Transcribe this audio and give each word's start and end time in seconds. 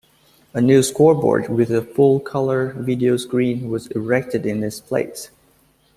A 0.55 0.59
new 0.61 0.81
scoreboard 0.81 1.47
with 1.49 1.69
a 1.69 1.83
full-color 1.83 2.73
video 2.79 3.17
screen 3.17 3.69
was 3.69 3.85
erected 3.89 4.47
in 4.47 4.63
its 4.63 4.79
place. 4.79 5.29